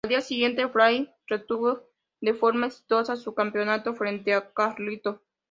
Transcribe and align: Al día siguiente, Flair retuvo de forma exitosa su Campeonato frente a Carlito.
Al 0.03 0.09
día 0.09 0.21
siguiente, 0.21 0.67
Flair 0.67 1.13
retuvo 1.27 1.83
de 2.21 2.33
forma 2.33 2.65
exitosa 2.65 3.15
su 3.15 3.35
Campeonato 3.35 3.93
frente 3.93 4.33
a 4.33 4.51
Carlito. 4.51 5.21